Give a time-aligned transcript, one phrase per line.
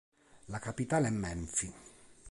[0.47, 1.71] La capitale è Menfi.